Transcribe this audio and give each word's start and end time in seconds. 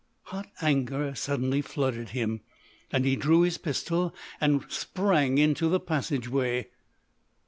Hot 0.23 0.47
anger 0.63 1.13
suddenly 1.13 1.61
flooded 1.61 2.09
him; 2.09 2.41
he 2.91 3.15
drew 3.15 3.41
his 3.41 3.59
pistol 3.59 4.15
and 4.39 4.65
sprang 4.67 5.37
into 5.37 5.69
the 5.69 5.79
passageway. 5.79 6.69